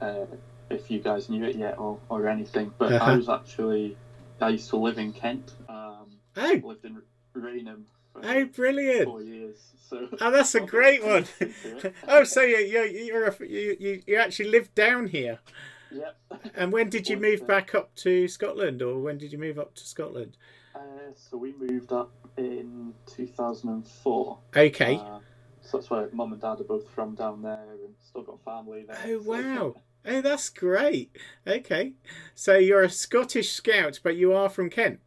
uh, 0.00 0.26
if 0.70 0.90
you 0.90 1.00
guys 1.00 1.28
knew 1.28 1.44
it 1.44 1.56
yet 1.56 1.78
or, 1.78 1.98
or 2.08 2.28
anything. 2.28 2.72
But 2.78 2.92
Uh-huh. 2.92 3.12
I 3.12 3.16
was 3.16 3.28
actually 3.28 3.96
I 4.40 4.50
used 4.50 4.68
to 4.70 4.76
live 4.76 4.98
in 4.98 5.12
Kent. 5.12 5.54
Um, 5.68 6.18
oh, 6.36 6.60
lived 6.62 6.84
in 6.84 7.00
Rainham 7.32 7.86
for 8.12 8.20
oh, 8.24 8.44
brilliant. 8.46 9.04
four 9.04 9.22
years. 9.22 9.56
So 9.88 10.08
Oh, 10.20 10.30
that's 10.30 10.54
a 10.54 10.60
great 10.60 11.04
one. 11.04 11.26
Oh, 12.08 12.24
so 12.24 12.42
you 12.42 12.58
you 12.58 12.80
you're 12.82 13.26
a, 13.26 13.36
you, 13.46 13.76
you 13.78 14.02
you 14.06 14.16
actually 14.16 14.50
lived 14.50 14.74
down 14.74 15.06
here. 15.06 15.38
Yep. 15.90 16.16
And 16.54 16.72
when 16.72 16.90
did 16.90 17.08
you 17.10 17.16
move 17.16 17.46
back 17.46 17.74
up 17.74 17.94
to 17.96 18.28
Scotland, 18.28 18.82
or 18.82 18.98
when 18.98 19.18
did 19.18 19.32
you 19.32 19.38
move 19.38 19.58
up 19.58 19.74
to 19.76 19.86
Scotland? 19.86 20.36
Uh, 20.74 20.80
so 21.14 21.36
we 21.38 21.54
moved 21.54 21.92
up 21.92 22.12
in 22.36 22.92
2004. 23.06 24.38
Okay. 24.56 24.96
Uh, 24.96 25.18
so 25.62 25.78
that's 25.78 25.88
where 25.88 26.08
mum 26.12 26.32
and 26.32 26.42
dad 26.42 26.60
are 26.60 26.64
both 26.64 26.88
from 26.90 27.14
down 27.14 27.42
there 27.42 27.64
still 28.16 28.34
got 28.34 28.44
family 28.44 28.84
there. 28.86 28.96
Oh 29.04 29.22
so- 29.22 29.30
wow. 29.30 29.74
Oh, 30.08 30.20
that's 30.20 30.48
great. 30.50 31.10
Okay, 31.46 31.94
so 32.34 32.56
you're 32.56 32.84
a 32.84 32.90
Scottish 32.90 33.50
scout, 33.50 33.98
but 34.04 34.14
you 34.14 34.32
are 34.32 34.48
from 34.48 34.70
Kent. 34.70 35.00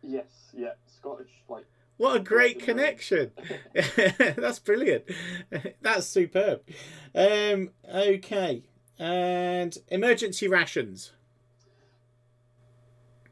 Yes, 0.00 0.52
yeah, 0.56 0.74
Scottish 0.86 1.32
like. 1.48 1.64
What 1.96 2.16
a 2.16 2.20
great 2.20 2.60
connection! 2.60 3.32
That's 3.74 4.60
brilliant. 4.60 5.04
That's 5.82 6.06
superb. 6.06 6.62
Um, 7.16 7.70
okay, 7.92 8.62
and 8.96 9.76
emergency 9.88 10.46
rations. 10.46 11.12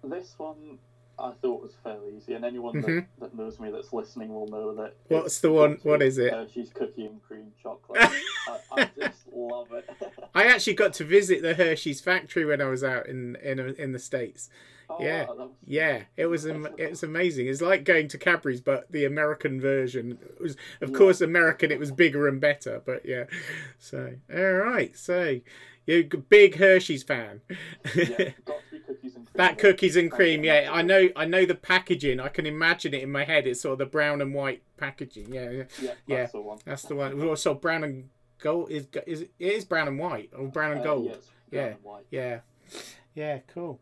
This 0.02 0.35
one 0.38 0.78
I 1.18 1.32
thought 1.40 1.62
was 1.62 1.75
fairly 1.82 2.14
easy, 2.16 2.35
and 2.35 2.44
anyone 2.44 2.80
that, 2.82 2.87
Mhm. 2.87 3.06
that 3.20 3.35
knows 3.35 3.58
me 3.58 3.70
that's 3.70 3.92
listening 3.92 4.28
will 4.35 4.49
know 4.49 4.75
that. 4.75 4.94
What's 5.08 5.40
the 5.40 5.50
one? 5.50 5.78
What 5.82 5.82
is 5.82 5.82
to 5.82 5.88
What 5.88 6.00
be 6.00 6.06
is 6.06 6.18
it? 6.18 6.32
Hershey's 6.32 6.70
cookie 6.75 7.06
and 7.06 7.23
cream 7.23 7.52
chocolate. 7.62 8.00
I, 8.02 8.58
I 8.73 8.90
just 9.00 9.26
love 9.32 9.73
it. 9.73 9.88
I 10.35 10.44
actually 10.46 10.75
got 10.75 10.92
to 10.94 11.04
visit 11.04 11.40
the 11.42 11.54
Hershey's 11.54 12.00
factory 12.00 12.44
when 12.44 12.61
I 12.61 12.66
was 12.66 12.85
out 12.85 13.06
in 13.06 13.37
in 13.37 13.58
in 13.58 13.92
the 13.92 13.99
states. 13.99 14.50
Oh, 14.88 14.99
Yeah. 15.02 15.26
wow, 15.26 15.50
Yeah, 15.64 16.02
it 16.16 16.26
was 16.26 16.46
am- 16.46 16.68
it 16.76 16.90
was 16.90 17.02
amazing. 17.02 17.49
It's 17.49 17.61
like 17.62 17.82
going 17.85 18.06
to 18.08 18.18
Cadbury's, 18.18 18.61
but 18.61 18.90
the 18.92 19.04
American 19.04 19.61
version 19.61 20.18
it 20.23 20.40
was, 20.40 20.56
of 20.80 20.90
Yeah. 20.90 20.96
course, 20.99 21.20
American. 21.20 21.73
It 21.73 21.78
was 21.80 21.90
bigger 21.90 22.28
and 22.28 22.40
better, 22.40 22.80
but 22.85 23.04
yeah. 23.06 23.25
So 23.78 24.12
all 24.32 24.52
right, 24.52 24.94
so 24.96 25.40
you're 25.87 26.00
a 26.12 26.16
big 26.18 26.56
Hershey's 26.56 27.02
fan. 27.02 27.40
yeah, 27.96 28.30
that 29.37 29.59
cookies 29.59 29.97
and 29.97 30.11
cream, 30.11 30.45
yeah. 30.45 30.69
I 30.73 30.83
know, 30.83 31.09
I 31.16 31.25
know 31.25 31.45
the 31.47 31.55
packaging. 31.55 32.21
I 32.21 32.28
can 32.28 32.47
imagine 32.47 32.95
it 32.95 33.02
in 33.02 33.11
my 33.11 33.25
head. 33.25 33.47
It's 33.47 33.61
sort 33.61 33.75
of 33.75 33.78
the 33.78 33.87
brown 33.87 34.21
and 34.21 34.35
white 34.35 34.62
packaging. 34.76 35.33
Yeah, 35.33 35.50
yeah. 35.50 35.62
Yeah, 35.81 35.93
Yeah. 36.07 36.16
that's 36.19 36.33
the 36.33 36.40
one. 36.40 36.59
That's 36.64 36.83
the 36.83 36.95
one. 36.95 37.21
Also, 37.28 37.55
brown 37.55 37.85
and 37.85 38.09
gold 38.38 38.71
is 38.71 38.87
is 39.07 39.23
it 39.23 39.31
is 39.38 39.64
brown 39.64 39.88
and 39.88 39.99
white 39.99 40.31
or 40.37 40.49
brown 40.49 40.73
and 40.73 40.81
Uh, 40.81 40.85
gold. 40.85 41.07
yeah, 41.07 41.12
brown 41.50 41.64
Yeah. 41.64 41.66
and 41.75 41.83
white. 41.85 42.07
Yeah. 42.11 42.40
Yeah, 43.14 43.38
cool. 43.55 43.81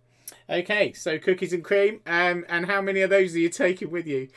Okay, 0.49 0.93
so 0.93 1.19
cookies 1.19 1.53
and 1.53 1.65
cream. 1.65 2.01
Um, 2.07 2.45
and 2.49 2.67
how 2.67 2.81
many 2.81 3.01
of 3.01 3.11
those 3.11 3.35
are 3.35 3.39
you 3.39 3.49
taking 3.49 3.91
with 3.91 4.07
you? 4.07 4.29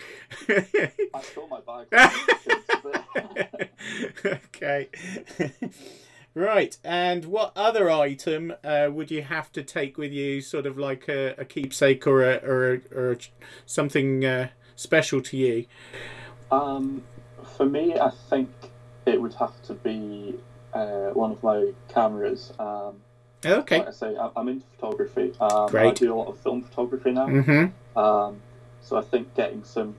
I 0.49 1.21
saw 1.21 1.47
my 1.47 1.59
bag. 1.61 1.87
okay. 4.25 4.89
right, 6.37 6.77
and 6.83 7.25
what 7.25 7.51
other 7.55 7.89
item 7.89 8.53
uh, 8.63 8.89
would 8.91 9.11
you 9.11 9.23
have 9.23 9.51
to 9.53 9.63
take 9.63 9.97
with 9.97 10.11
you, 10.11 10.41
sort 10.41 10.65
of 10.65 10.77
like 10.77 11.07
a, 11.07 11.35
a 11.37 11.45
keepsake 11.45 12.05
or 12.07 12.23
a, 12.23 12.35
or 12.37 12.73
a, 12.73 12.81
or 12.95 13.11
a, 13.13 13.17
something 13.65 14.23
uh, 14.23 14.49
special 14.75 15.21
to 15.21 15.37
you? 15.37 15.65
Um, 16.51 17.03
for 17.57 17.65
me, 17.65 17.99
I 17.99 18.11
think 18.29 18.49
it 19.05 19.21
would 19.21 19.33
have 19.35 19.61
to 19.63 19.73
be 19.73 20.35
uh, 20.73 21.09
one 21.09 21.31
of 21.31 21.43
my 21.43 21.71
cameras. 21.89 22.53
Um, 22.59 23.01
Okay. 23.45 23.77
Like 23.77 23.87
I 23.87 23.91
say, 23.91 24.17
I- 24.17 24.31
I'm 24.35 24.47
into 24.47 24.65
photography. 24.75 25.31
Um, 25.39 25.69
Great. 25.69 25.87
I 25.89 25.91
do 25.93 26.13
a 26.13 26.15
lot 26.15 26.27
of 26.27 26.39
film 26.39 26.63
photography 26.63 27.11
now. 27.11 27.27
Mm-hmm. 27.27 27.97
Um, 27.97 28.41
so 28.81 28.97
I 28.97 29.01
think 29.01 29.35
getting 29.35 29.63
some 29.63 29.95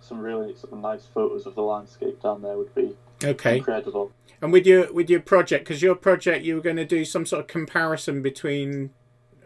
some 0.00 0.18
really 0.18 0.54
sort 0.56 0.72
of 0.72 0.78
nice 0.80 1.04
photos 1.04 1.46
of 1.46 1.54
the 1.54 1.62
landscape 1.62 2.22
down 2.22 2.40
there 2.42 2.56
would 2.56 2.74
be 2.74 2.96
Okay. 3.24 3.58
incredible. 3.58 4.12
And 4.42 4.52
with 4.52 4.66
your 4.66 4.92
with 4.92 5.10
your 5.10 5.20
project, 5.20 5.64
because 5.64 5.82
your 5.82 5.94
project, 5.94 6.44
you 6.44 6.54
were 6.54 6.62
going 6.62 6.76
to 6.76 6.84
do 6.86 7.04
some 7.04 7.26
sort 7.26 7.40
of 7.40 7.46
comparison 7.46 8.22
between. 8.22 8.90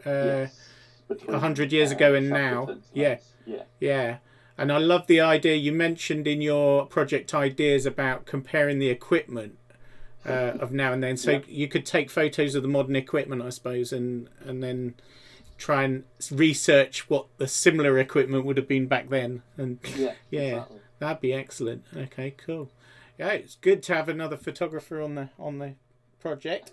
Uh, 0.06 0.10
yes. 0.46 0.60
Between, 1.08 1.34
a 1.34 1.38
hundred 1.38 1.72
years 1.72 1.90
ago 1.90 2.14
and 2.14 2.30
now. 2.30 2.76
Yeah. 2.92 3.18
Yeah. 3.46 3.62
Yeah. 3.80 4.16
And 4.56 4.70
I 4.72 4.78
love 4.78 5.06
the 5.08 5.20
idea 5.20 5.56
you 5.56 5.72
mentioned 5.72 6.26
in 6.28 6.40
your 6.40 6.86
project 6.86 7.34
ideas 7.34 7.84
about 7.86 8.24
comparing 8.24 8.78
the 8.78 8.88
equipment 8.88 9.58
uh, 10.24 10.30
of 10.60 10.72
now 10.72 10.92
and 10.92 11.02
then. 11.02 11.16
So 11.16 11.32
Yeah. 11.32 11.40
you 11.48 11.68
could 11.68 11.84
take 11.84 12.08
photos 12.10 12.54
of 12.54 12.62
the 12.62 12.68
modern 12.68 12.96
equipment, 12.96 13.42
I 13.42 13.48
suppose, 13.50 13.92
and 13.92 14.28
and 14.44 14.62
then 14.62 14.94
try 15.58 15.82
and 15.84 16.04
research 16.30 17.08
what 17.10 17.26
the 17.38 17.46
similar 17.48 17.98
equipment 17.98 18.44
would 18.44 18.56
have 18.56 18.68
been 18.68 18.86
back 18.86 19.08
then. 19.10 19.42
And 19.56 19.78
Yeah. 19.96 20.12
Yeah. 20.30 20.40
Exactly. 20.42 20.78
that'd 21.00 21.20
be 21.20 21.32
excellent. 21.32 21.84
Okay, 21.96 22.34
cool. 22.46 22.70
Yeah, 23.18 23.30
it's 23.30 23.56
good 23.56 23.82
to 23.84 23.94
have 23.94 24.08
another 24.08 24.36
photographer 24.36 25.00
on 25.00 25.14
the 25.14 25.28
on 25.38 25.58
the 25.58 25.74
project. 26.20 26.72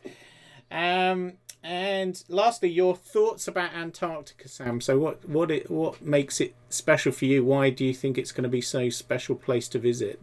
Um, 0.71 1.33
and 1.63 2.23
lastly, 2.27 2.69
your 2.69 2.95
thoughts 2.95 3.47
about 3.47 3.73
Antarctica, 3.73 4.47
Sam. 4.47 4.81
So, 4.81 4.97
what 4.97 5.27
what 5.29 5.51
it 5.51 5.69
what 5.69 6.01
makes 6.01 6.41
it 6.41 6.55
special 6.69 7.11
for 7.11 7.25
you? 7.25 7.45
Why 7.45 7.69
do 7.69 7.85
you 7.85 7.93
think 7.93 8.17
it's 8.17 8.31
going 8.31 8.43
to 8.43 8.49
be 8.49 8.61
so 8.61 8.89
special 8.89 9.35
place 9.35 9.67
to 9.69 9.79
visit? 9.79 10.19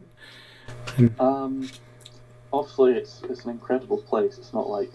Um, 1.21 1.71
obviously, 2.53 2.95
it's 2.95 3.23
it's 3.29 3.45
an 3.45 3.51
incredible 3.51 3.99
place. 3.99 4.39
It's 4.39 4.53
not 4.53 4.69
like 4.69 4.91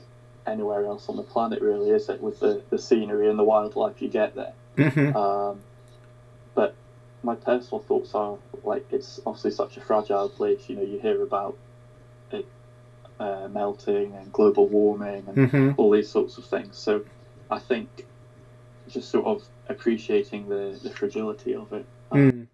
anywhere 0.45 0.85
else 0.85 1.07
on 1.07 1.15
the 1.15 1.23
planet, 1.23 1.61
really, 1.61 1.91
is 1.91 2.09
it? 2.09 2.19
With 2.21 2.41
the, 2.41 2.61
the 2.69 2.77
scenery 2.77 3.29
and 3.29 3.39
the 3.39 3.43
wildlife 3.43 4.01
you 4.01 4.09
get 4.09 4.35
there. 4.35 4.53
hmm 4.75 5.15
Um, 5.15 5.61
but 6.55 6.75
my 7.23 7.35
personal 7.35 7.81
thoughts 7.81 8.13
are 8.13 8.37
like 8.63 8.85
it's 8.91 9.19
obviously 9.25 9.51
such 9.51 9.77
a 9.77 9.81
fragile 9.81 10.29
place. 10.29 10.69
You 10.69 10.75
know, 10.75 10.83
you 10.83 10.99
hear 10.99 11.21
about 11.23 11.57
it 12.31 12.45
uh, 13.19 13.47
melting 13.47 14.13
and 14.15 14.31
global 14.31 14.67
warming 14.67 15.23
and 15.27 15.49
hmm 15.49 15.71
all 15.77 15.91
these 15.91 16.09
sorts 16.09 16.37
of 16.37 16.45
things. 16.45 16.77
So 16.77 17.03
I 17.49 17.59
think 17.59 18.05
just 18.89 19.09
sort 19.09 19.25
of 19.25 19.43
appreciating 19.69 20.49
the, 20.49 20.77
the 20.83 20.89
fragility 20.89 21.55
of 21.55 21.71
it. 21.73 21.85
Um, 22.11 22.19
Mm. 22.19 22.47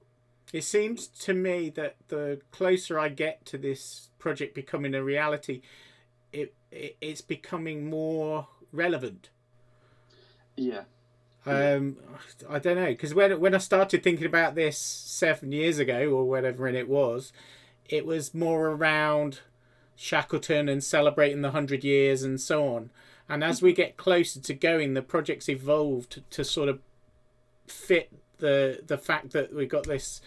It 0.52 0.64
seems 0.64 1.08
to 1.08 1.34
me 1.34 1.70
that 1.72 1.96
the 2.08 2.42
closer 2.52 2.98
I 3.00 3.10
get 3.10 3.46
to 3.48 3.58
this 3.58 4.10
project 4.18 4.56
becoming 4.56 4.96
a 4.96 5.04
reality, 5.04 5.62
it, 6.34 6.54
it 6.72 6.98
it's 7.02 7.22
becoming 7.22 7.90
more 7.90 8.48
relevant. 8.72 9.30
Yeah, 10.56 10.84
Um, 11.46 11.98
I 12.50 12.60
don't 12.60 12.76
know 12.76 12.88
because 12.88 13.14
when 13.14 13.40
when 13.40 13.56
I 13.56 13.60
started 13.60 14.04
thinking 14.04 14.26
about 14.26 14.56
this 14.56 14.78
seven 14.78 15.52
years 15.52 15.80
ago 15.80 16.10
or 16.12 16.26
whatever 16.26 16.68
it 16.68 16.90
was, 16.90 17.32
it 17.86 18.06
was 18.06 18.34
more 18.34 18.68
around 18.68 19.40
Shackleton 19.96 20.70
and 20.70 20.84
celebrating 20.84 21.42
the 21.42 21.52
hundred 21.52 21.84
years 21.84 22.24
and 22.24 22.40
so 22.40 22.68
on. 22.76 22.90
And 23.28 23.44
as 23.44 23.62
we 23.62 23.74
get 23.74 23.96
closer 23.96 24.40
to 24.40 24.54
going, 24.54 24.96
the 24.96 25.02
project's 25.02 25.48
evolved 25.48 26.24
to 26.32 26.44
sort 26.44 26.68
of 26.68 26.80
fit 27.68 28.12
the 28.40 28.82
the 28.86 28.98
fact 28.98 29.32
that 29.32 29.54
we've 29.54 29.70
got 29.70 29.84
this 29.84 30.22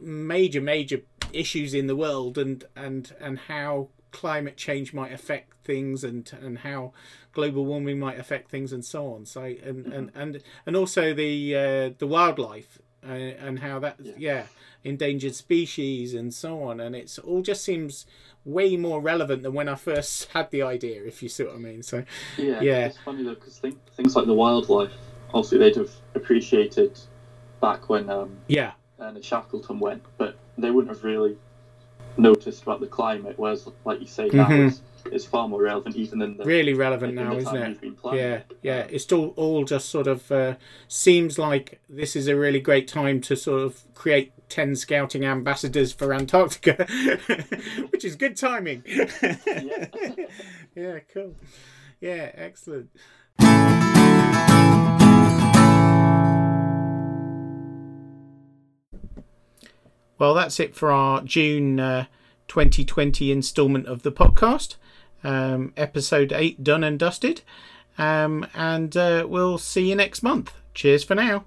major 0.00 0.60
major 0.60 1.02
issues 1.32 1.72
in 1.72 1.86
the 1.86 1.96
world 1.96 2.36
and 2.36 2.64
and 2.74 3.14
and 3.20 3.38
how 3.40 3.88
climate 4.16 4.56
change 4.56 4.94
might 4.94 5.12
affect 5.12 5.52
things 5.62 6.02
and 6.02 6.32
and 6.40 6.58
how 6.60 6.92
global 7.34 7.66
warming 7.66 7.98
might 7.98 8.18
affect 8.18 8.50
things 8.50 8.72
and 8.72 8.82
so 8.82 9.12
on 9.12 9.26
so 9.26 9.42
and 9.42 9.86
and 9.92 10.10
and, 10.14 10.42
and 10.64 10.74
also 10.74 11.12
the 11.12 11.54
uh, 11.54 11.90
the 11.98 12.06
wildlife 12.06 12.78
uh, 13.06 13.12
and 13.12 13.58
how 13.58 13.78
that 13.78 13.96
Yeah. 14.00 14.14
yeah 14.16 14.42
endangered 14.84 15.34
species 15.34 16.14
and 16.14 16.32
so 16.32 16.62
on 16.62 16.80
and 16.80 16.96
it's 16.96 17.18
all 17.18 17.42
just 17.42 17.62
seems 17.62 18.06
way 18.46 18.76
more 18.76 19.00
relevant 19.02 19.42
than 19.42 19.52
when 19.52 19.68
I 19.68 19.74
first 19.74 20.28
had 20.36 20.50
the 20.50 20.62
idea 20.62 21.04
if 21.04 21.22
you 21.22 21.28
see 21.28 21.44
what 21.44 21.54
I 21.54 21.58
mean 21.58 21.82
so 21.82 22.04
yeah. 22.38 22.60
Yeah. 22.62 22.86
It's 22.86 22.98
funny 23.04 23.22
though 23.22 23.34
because 23.34 23.58
think, 23.58 23.76
things 23.96 24.16
like 24.16 24.26
the 24.26 24.38
wildlife, 24.44 24.92
obviously 25.34 25.58
they'd 25.58 25.76
have 25.76 25.90
appreciated 26.14 26.98
back 27.60 27.88
when 27.90 28.08
um, 28.08 28.30
yeah 28.48 28.72
uh, 28.98 29.12
Shackleton 29.20 29.78
went, 29.78 30.02
but 30.16 30.38
they 30.56 30.70
wouldn't 30.70 30.90
have 30.94 31.04
really 31.04 31.36
noticed 32.18 32.62
about 32.62 32.80
the 32.80 32.86
climate. 32.86 33.34
Whereas, 33.36 33.68
like 33.84 34.00
you 34.00 34.06
say, 34.06 34.28
now 34.28 34.48
Mhm. 34.48 34.68
it's, 34.68 34.80
it's 35.12 35.24
far 35.24 35.48
more 35.48 35.62
relevant 35.62 35.94
even 35.96 36.18
than 36.18 36.36
the 36.36 36.44
really 36.44 36.74
relevant 36.74 37.10
in 37.10 37.24
now 37.24 37.30
the 37.30 37.36
isn't 37.36 37.56
it 37.56 37.68
you've 37.68 37.80
been 37.80 37.94
planning 37.94 38.20
Yeah, 38.20 38.40
yeah. 38.62 38.80
Um, 38.82 38.88
It's 38.90 39.12
all 39.12 39.28
all 39.36 39.64
just 39.64 39.88
sort 39.88 40.06
of 40.08 40.30
uh, 40.32 40.54
seems 40.88 41.38
like 41.38 41.80
this 41.88 42.16
is 42.16 42.26
a 42.26 42.34
really 42.36 42.60
great 42.60 42.88
time 42.88 43.20
to 43.22 43.36
sort 43.36 43.62
of 43.62 43.82
create 43.94 44.32
ten 44.48 44.74
scouting 44.74 45.24
ambassadors 45.24 45.92
for 45.92 46.12
Antarctica, 46.12 46.86
which 47.90 48.04
is 48.04 48.16
good 48.16 48.36
timing. 48.36 48.82
Yeah. 48.86 49.86
yeah, 50.74 50.98
cool. 51.12 51.34
Yeah, 52.00 52.30
excellent. 52.34 52.90
Well, 60.18 60.34
that's 60.34 60.58
it 60.60 60.74
for 60.74 60.90
our 60.90 61.22
June 61.22 61.78
uh, 61.78 62.06
2020 62.48 63.30
instalment 63.30 63.86
of 63.86 64.02
the 64.02 64.12
podcast. 64.12 64.76
Um, 65.22 65.72
episode 65.76 66.32
8 66.32 66.62
done 66.62 66.84
and 66.84 66.98
dusted. 66.98 67.42
Um, 67.98 68.46
and 68.54 68.96
uh, 68.96 69.26
we'll 69.28 69.58
see 69.58 69.88
you 69.88 69.94
next 69.94 70.22
month. 70.22 70.52
Cheers 70.74 71.04
for 71.04 71.14
now. 71.14 71.44